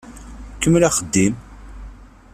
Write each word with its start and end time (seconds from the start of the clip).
Kemmel 0.61 0.83
axeddim! 0.89 1.33